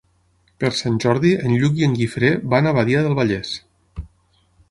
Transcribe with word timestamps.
Per 0.61 0.69
Sant 0.77 0.95
Jordi 1.03 1.33
en 1.49 1.53
Lluc 1.63 1.77
i 1.81 1.85
en 1.89 1.93
Guifré 2.01 2.31
van 2.55 2.69
a 2.69 2.73
Badia 2.79 3.05
del 3.09 3.17
Vallès. 3.23 3.53